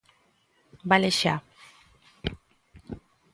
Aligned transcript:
Vale 0.89 1.09
xa. 1.19 1.35